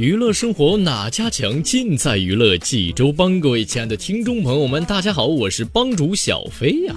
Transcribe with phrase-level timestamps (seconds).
[0.00, 1.62] 娱乐生活哪家强？
[1.62, 3.38] 尽在娱乐济州帮。
[3.38, 6.96] 各位亲爱的听众朋友们，大家好，我是帮主小飞呀。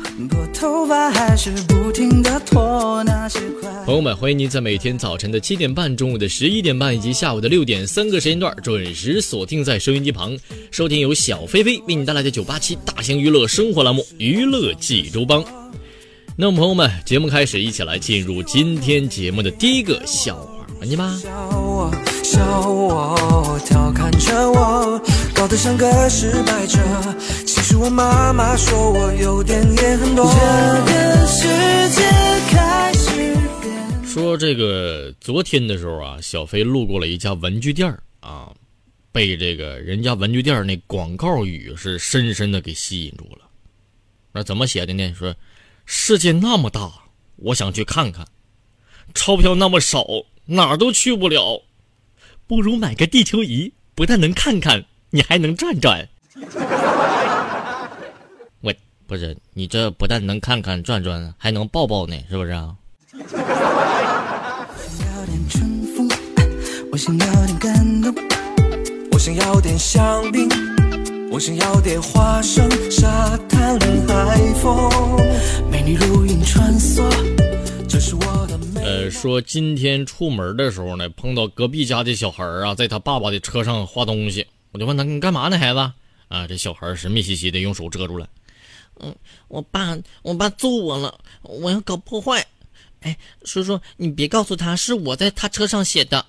[3.86, 10.38] 朋友们，欢迎您在每天早晨的七点半、中午的十一点半以及下午的六点三个时间段准时锁定在收音机旁，
[10.72, 15.44] 收听由小飞飞为你带来的九八七大型娱乐生活栏目《娱乐济州帮》。
[16.38, 20.38] 那么，朋友们，节目开始，一起来进入今天节目的第一个笑
[20.84, 21.18] 话环节吧。
[22.24, 25.02] 笑我，调侃着我，
[25.34, 26.80] 搞得像个失败者。
[27.46, 30.26] 其实我妈妈说我有点脸很多。
[30.86, 31.48] 这个世
[31.90, 32.02] 界
[32.50, 34.06] 开始变。
[34.06, 38.52] 说这个昨天的时候啊，小飞路过了一家文具店啊，
[39.12, 43.48] 被这个人家文具店那广告语是深深的给吸引住了。
[44.34, 45.14] 那怎么写的呢？
[45.14, 45.34] 说
[45.86, 46.92] 世界那么大，
[47.38, 48.28] 我想去看看。
[49.14, 50.08] 钞票那么少，
[50.46, 51.62] 哪儿都去不了。
[52.46, 56.08] 不如买个地球仪，不但能看看，你还能转转。
[58.62, 58.74] 我
[59.08, 62.76] 不是你这不但能看看转转，还能抱抱呢，是不是啊？
[66.92, 68.14] 我想要点感动，
[69.12, 70.48] 我想要点香槟，
[71.32, 74.92] 我想要点花生，沙滩海风，
[75.72, 77.02] 美女如云穿梭，
[77.88, 78.73] 这是我的。
[78.86, 85.80] 呃，说今天出门的时候呢，碰到隔壁家的小孩啊，在他爸爸的车上画东西，我就问他你干嘛呢，孩子？
[86.28, 88.28] 啊，这小孩神秘兮兮的用手遮住了。
[89.00, 89.16] 嗯，
[89.48, 92.46] 我爸，我爸揍我了，我要搞破坏。
[93.02, 96.26] 哎，叔叔，你别告诉他是我在他车上写的。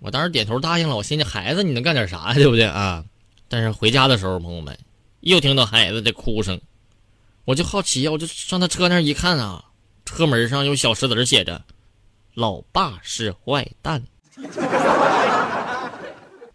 [0.00, 3.04] 我当时点头答应了，我心里孩子你能干点啥呀，对不对啊？
[3.48, 4.78] 但是回家的时候，朋友们
[5.20, 6.60] 又听到孩子的哭声，
[7.46, 9.64] 我就好奇呀，我就上他车那一看啊，
[10.04, 11.64] 车门上有小石子写着。
[12.34, 14.02] 老爸是坏蛋，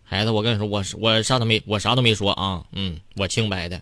[0.04, 3.82] 孩子，我跟你说，我我啥都没，我啥都没说啊，嗯，我清白的。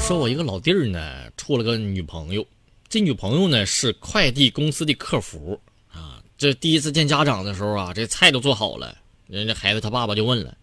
[0.00, 1.00] 说，我一个老弟儿呢，
[1.36, 2.44] 处了个女朋友。
[2.88, 5.60] 这女朋友呢是快递公司的客服
[5.92, 10.56] 啊，这第一次见家长的时候啊，这菜都做好了，人家孩子他爸爸就问了，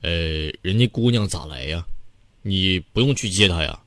[0.00, 1.84] 呃，人家姑娘咋来呀？
[2.42, 3.78] 你不用去接她呀？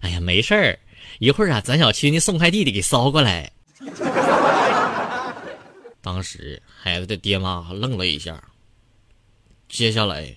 [0.00, 0.78] 哎呀，没事儿，
[1.18, 3.50] 一会儿啊，咱小区那送快递的给捎过来。
[6.02, 8.42] 当时孩子的爹妈愣了一下，
[9.68, 10.34] 接下来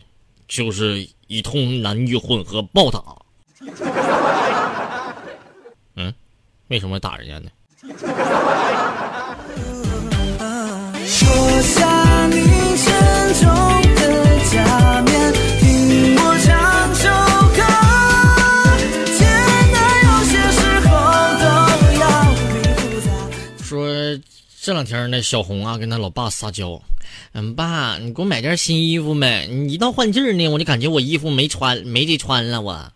[0.47, 3.17] 就是一通男女混合暴打。
[6.71, 7.49] 为什么打人家呢？
[23.61, 24.17] 说
[24.61, 26.81] 这两天那小红啊，跟他老爸撒娇，
[27.33, 29.45] 嗯，爸，你给我买件新衣服呗。
[29.47, 32.61] 你一到换季呢，我就感觉我衣服没穿，没得穿了。
[32.61, 32.89] 我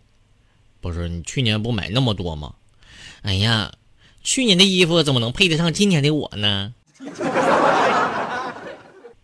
[0.79, 2.53] 不是你去年不买那么多吗？
[3.25, 3.71] 哎呀，
[4.23, 6.71] 去年的衣服怎么能配得上今年的我呢？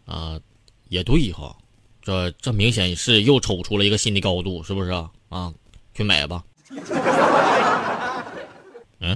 [0.06, 0.40] 啊，
[0.90, 1.56] 也对哈，
[2.02, 5.12] 这这明显是又瞅出了一个新的高度，是不是啊？
[5.30, 5.54] 啊，
[5.94, 6.44] 去买吧。
[9.00, 9.16] 嗯。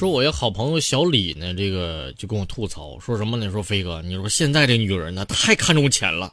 [0.00, 3.50] 说我一个好朋友小李呢，这个就跟我吐槽说什么呢？
[3.50, 6.32] 说飞哥，你说现在这女人呢太看重钱了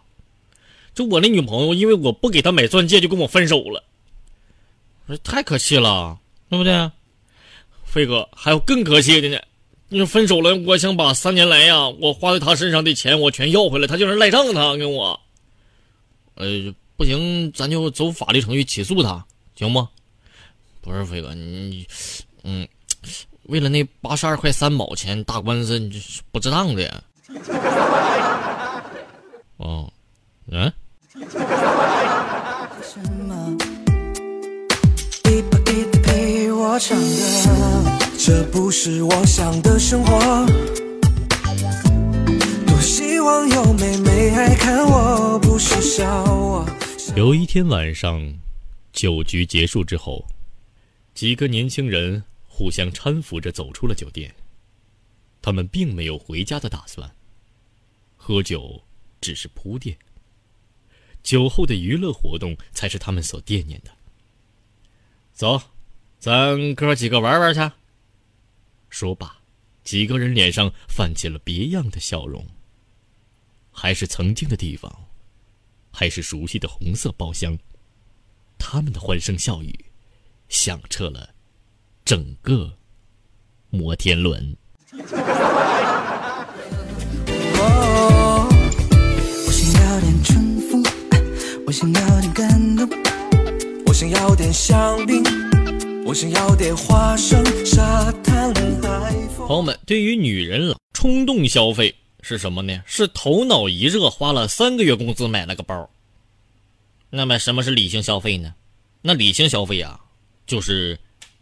[0.94, 3.84] 就我那女朋友，因为我不给她买钻戒，就跟我分手了。
[5.06, 6.18] 我说太可气了，
[6.50, 6.90] 对不对？
[7.84, 9.38] 飞哥，还有更可气的呢。
[9.90, 15.20] 你说分手了，我想把三年来呀，我花在他身上的钱我全要回来，他竟然赖账，他跟我。
[16.36, 19.26] 呃，不行，咱就走法律程序起诉他，
[19.58, 19.86] 行不？
[20.80, 21.86] 不是飞哥，你，
[22.44, 22.66] 嗯，
[23.48, 27.02] 为了那八十二块三毛钱打官司，你这是不值当的呀。
[29.58, 29.92] 哦，
[30.52, 30.72] 嗯。
[38.20, 40.46] 这不是我想的生活。
[42.68, 46.66] 多希望有妹妹爱看我，不是笑我。
[47.16, 48.22] 有一天晚上，
[48.92, 50.24] 酒局结束之后，
[51.16, 52.22] 几个年轻人
[52.58, 54.34] 互相搀扶着走出了酒店。
[55.44, 57.16] 他们并没有回家的打算。
[58.16, 58.84] 喝酒
[59.22, 59.96] 只是铺垫，
[61.22, 63.92] 酒后的娱乐活动才是他们所惦念的。
[65.34, 65.62] 走。
[66.20, 67.60] 咱哥几个玩玩去。
[68.90, 69.40] 说罢，
[69.84, 72.44] 几个人脸上泛起了别样的笑容。
[73.72, 75.10] 还是曾经的地方，
[75.92, 77.56] 还是熟悉的红色包厢，
[78.58, 79.86] 他们的欢声笑语，
[80.50, 81.36] 响彻了
[82.08, 82.72] 整个
[83.70, 84.56] 摩天轮。
[84.94, 84.98] 我
[89.52, 90.82] 想要点春风，
[91.66, 92.90] 我想要点感动，
[93.86, 95.22] 我想要点香槟。
[96.06, 99.46] 我想要点花生沙滩海风。
[99.46, 102.82] 朋友们，对于女人了，冲动消费是什么呢？
[102.86, 105.90] 是头脑一热，花了三个月工资买了个包。
[107.10, 108.54] 那么什么是理性消费呢？
[109.02, 110.00] 那理性消费啊，
[110.46, 110.98] 就是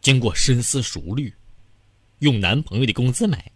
[0.06, 1.34] 经过深思熟虑，
[2.20, 3.52] 用男朋友的工资买。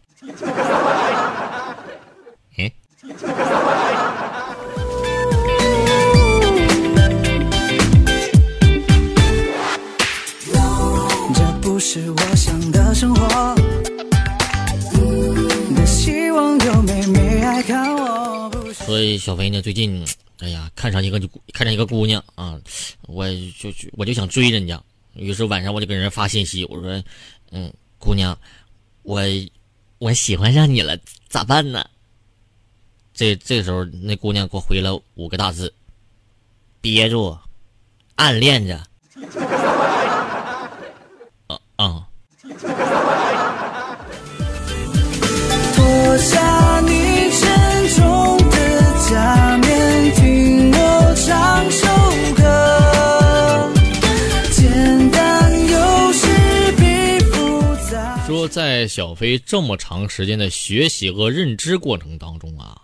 [2.58, 2.74] 哎。
[11.82, 13.56] 是我想的生活。
[18.74, 20.04] 所以小飞呢，最近，
[20.40, 22.60] 哎呀，看上一个就看上一个姑娘啊，
[23.04, 23.26] 我
[23.60, 24.82] 就我就想追人家，
[25.20, 27.04] 于是晚上我就给人发信息，我说，
[27.52, 28.38] 嗯，姑娘，
[29.04, 29.22] 我
[29.98, 31.86] 我喜欢上你了，咋办呢？
[33.14, 35.74] 这这时候那姑娘给我回了五个大字：
[36.80, 37.38] 憋住，
[38.16, 38.82] 暗恋着。
[41.76, 42.08] 啊！
[45.76, 46.69] 脱下你
[58.50, 62.82] 在小飞这么长时间的学习和认知过程当中啊，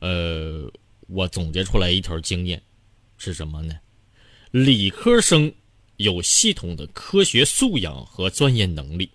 [0.00, 0.70] 呃，
[1.06, 2.60] 我总结出来一条经验，
[3.16, 3.74] 是什么呢？
[4.50, 5.52] 理科生。
[5.98, 9.10] 有系统的科学素养和钻研能力，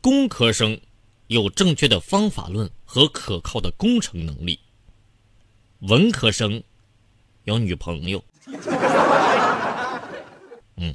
[0.00, 0.80] 工科生
[1.26, 4.60] 有正确的方法论和可靠的工程能力，
[5.80, 6.62] 文科生
[7.42, 8.24] 有女朋友。
[10.76, 10.94] 嗯。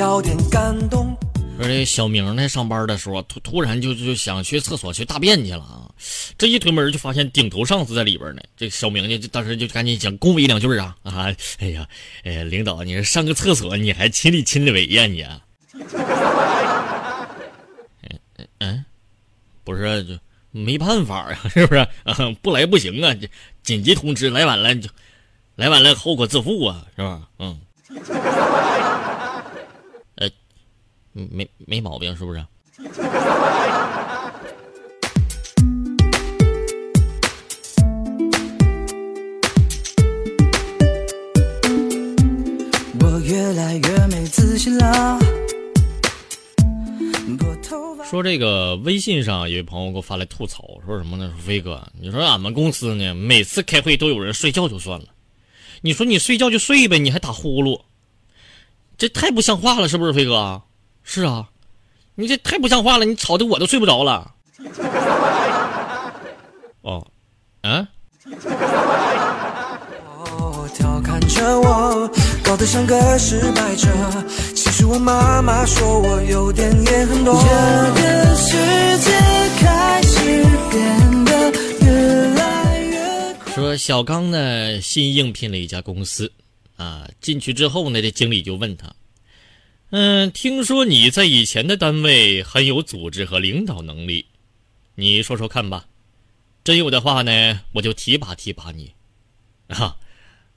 [0.00, 1.14] 要点感动。
[1.58, 5.90] 说这小明呢，上班的时候突突然就就想去厕所去大便去了啊！
[6.38, 8.40] 这一推门就发现顶头上司在里边呢。
[8.56, 11.26] 这小明呢，就当时就赶紧想恭维两句啊啊！
[11.58, 11.86] 哎呀，
[12.24, 15.22] 哎呀，领导，你上个厕所你还亲力亲为呀你？
[15.74, 15.84] 嗯
[18.60, 18.82] 嗯，
[19.64, 20.18] 不是就
[20.50, 21.86] 没办法呀，是不是？
[22.40, 23.14] 不来不行啊！
[23.62, 24.88] 紧急通知，来晚了就
[25.56, 27.28] 来晚了，后果自负啊，是吧？
[27.38, 27.60] 嗯。
[31.12, 32.44] 没没毛病，是不是？
[43.00, 45.18] 我越来越没自信了。
[48.04, 51.32] 说这个微信上有位朋友给我发来吐槽，说什么呢？
[51.36, 55.06] 说飞哥，你说俺们公司呢，每次开会都有人睡觉就算了，
[55.80, 57.80] 你说你睡觉就睡呗，你还打呼噜，
[58.98, 60.60] 这太不像话了，是不是飞哥？
[61.12, 61.48] 是啊，
[62.14, 63.04] 你这太不像话了！
[63.04, 64.32] 你吵得我都睡不着了。
[66.82, 67.04] 哦，
[67.62, 67.84] 嗯。
[70.72, 72.08] 调侃着我，
[72.44, 73.88] 搞得像个失败者。
[74.54, 77.34] 其实我妈妈说我有点也很多。
[77.42, 77.48] 这
[78.00, 78.56] 个世
[79.00, 79.10] 界
[79.58, 81.50] 开始变得
[81.84, 81.90] 越
[82.36, 86.30] 来越说小刚呢新应聘了一家公司，
[86.76, 88.86] 啊，进去之后呢，这经理就问他，
[89.92, 94.24] 嗯，听说你在以前的单位很有组织和领导能力，
[94.94, 95.84] 你说说看吧，
[96.62, 98.92] 真有的话呢，我就提拔提拔你，
[99.66, 99.96] 啊，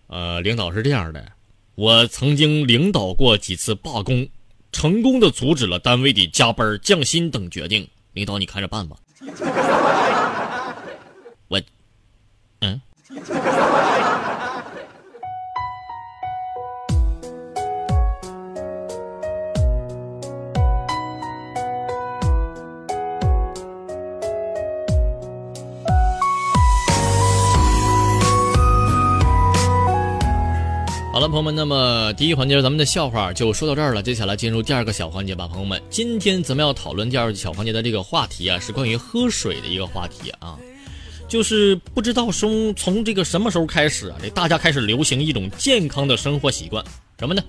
[0.06, 1.32] 呃，领导是这样的，
[1.74, 4.30] 我曾经领导过几次罢工，
[4.72, 8.96] 成功的阻止了单位的加班、降薪等决定，领导你看着办吧。
[11.50, 11.60] 我，
[12.60, 12.80] 嗯。
[31.14, 34.02] 好了，朋友们，那么第一环节咱们的笑话就说到这儿了。
[34.02, 35.80] 接下来进入第二个小环节吧，朋友们。
[35.88, 40.58] 今天咱们要讨论第二个小环节的这个话题啊，是关于喝水的一个话题啊。
[41.28, 46.84] 就是不知道从从这个什么时候开始啊，这大家开始流行一种健康的生活习惯，
[47.20, 47.44] 什么呢？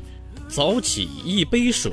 [0.47, 1.91] 早起一杯水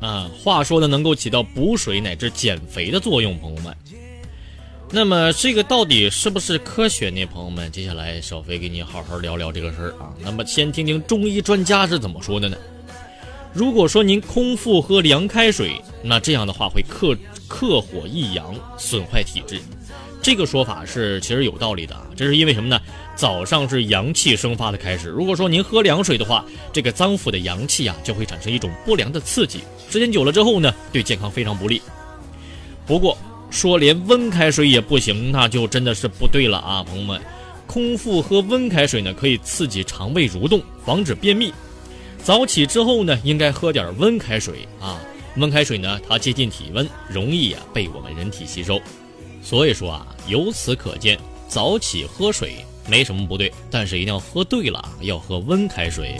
[0.00, 0.30] 啊。
[0.40, 3.76] 话说呢，能够起到补水乃至减肥的作用，朋友们。
[4.90, 7.26] 那么这个到底是不是科学呢？
[7.26, 10.14] 朋友们，接下来小飞给你好好聊聊这个事儿啊。
[10.18, 12.56] 那么先听听中医专家是怎么说的呢？
[13.52, 17.14] 如果说您空腹喝凉开水，那这样的话会克
[17.46, 19.60] 克火益阳，损坏体质。
[20.22, 22.06] 这个说法是其实有道理的啊。
[22.16, 22.80] 这是因为什么呢？
[23.14, 25.10] 早上是阳气生发的开始。
[25.10, 26.42] 如果说您喝凉水的话，
[26.72, 31.82] 这个脏腑的阳气啊就会产生一种不良的刺激，时间久了之后呢，对健康非常不利。
[32.86, 33.18] 不过。
[33.50, 37.20] 说连温开水也不行，那就真的是不对了啊，朋友们！
[37.66, 41.52] 空腹喝温开水呢，可以刺激肠胃蠕动，防止便秘。
[42.22, 44.98] 早起之后呢，应该喝点温开水啊。
[45.36, 48.80] 温开水呢，它接近体温，容易啊被我们人体吸收。
[49.42, 52.56] 所以说啊，由此可见，早起喝水
[52.88, 56.16] 没什么不对，但是一定要喝对了，要喝温开水。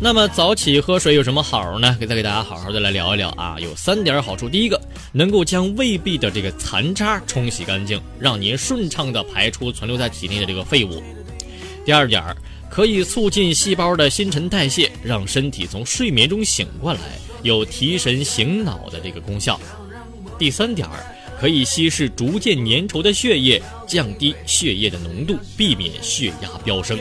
[0.00, 1.96] 那么早起喝水有什么好呢？
[1.98, 4.48] 给再给大家好好的来聊一聊啊，有三点好处。
[4.48, 4.80] 第一个，
[5.12, 11.02] 能够将胃壁的这个残渣冲洗干净，让您顺畅的排出存留在体内的这个废物。
[11.84, 12.22] 第二点，
[12.70, 17.00] 可以促进细胞的新陈代谢，让身体从睡眠中醒过来，
[17.42, 19.58] 有提神醒脑的这个功效。
[20.38, 20.86] 第三点，
[21.40, 26.98] 可以稀释逐渐粘稠的血液，降低血液的浓度，避免血压飙升。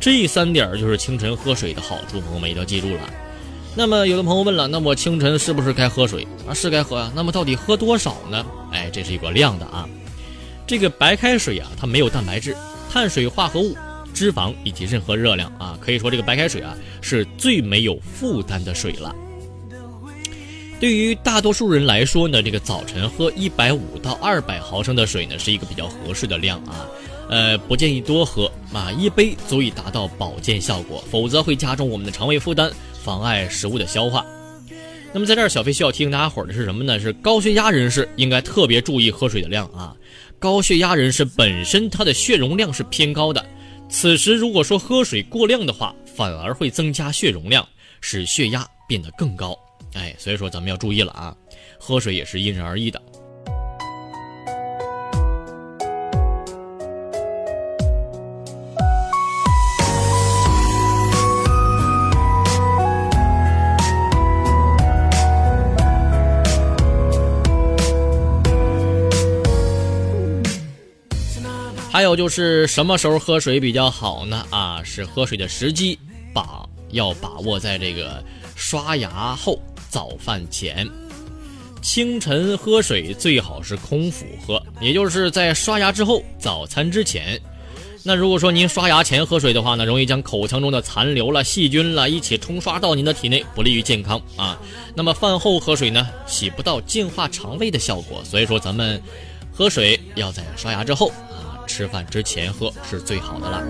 [0.00, 3.00] 这三点就是清晨喝水的好处，朋友们一定要记住了。
[3.78, 6.52] 那么有的朋友问了，那我清晨是不是该喝水啊？
[6.52, 7.12] 是该喝啊。
[7.14, 8.44] 那么到底喝多少呢？
[8.72, 9.88] 哎，这是一个量的啊。
[10.66, 12.56] 这个白开水啊，它没有蛋白质、
[12.90, 13.76] 碳水化合物。
[14.12, 19.14] 脂肪以及任何热量啊，可以说这个白开水啊是最没有负担的水了。
[20.80, 26.84] 对于大多数人来说呢，这个早晨喝一百五到二百毫升的水呢是一个比较合适的量啊，
[27.30, 34.24] 呃，不建议多喝啊，一杯足以达到保健效果，否则会加重我们的肠胃负担，妨碍食物的消化。
[35.12, 37.00] 那么在这儿，小飞需要提醒大家伙儿的是什么呢？
[37.00, 39.96] 是高血压人士应该特别注意喝水的量啊。
[40.38, 43.44] 高血压人士本身他的血容量是偏高的。
[43.88, 47.66] 此时如果说喝水过量的话，反而会增加血容量，
[48.02, 49.58] 使血压变得更高。
[49.94, 51.34] 哎，所以说咱们要注意了啊，
[51.78, 53.00] 喝水也是因人而异的。
[71.98, 74.46] 还有就是什么时候喝水比较好呢？
[74.50, 75.98] 啊，是喝水的时机，
[76.32, 78.22] 把要把握在这个
[78.54, 80.88] 刷牙后、早饭前。
[81.82, 87.36] 清晨喝水最好是空腹喝，也就是在刷牙之后、早餐之前。
[88.04, 94.56] 那如果说您刷牙前喝水的话呢，容易将口腔中的残留了、细菌了一起冲刷到您的体内，不利于健康啊。
[94.94, 99.02] 那么饭后喝水呢，起不到净化肠胃的效果，所以说咱们
[99.52, 101.10] 喝水要在刷牙之后。
[101.68, 103.62] 吃饭之前喝是最好的了。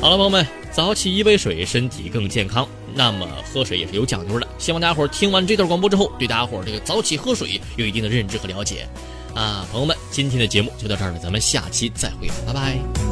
[0.00, 2.68] 好了，朋友们，早起一杯水，身体更健康。
[2.94, 8.88] 那么喝水也是有讲究的，希望大家伙儿听完这段广播之后，对大家伙儿这个早起喝水有一定的认知和了解。
[9.34, 13.11] 啊，朋友们，今天的节目就到这儿了，咱们下期再会，拜拜。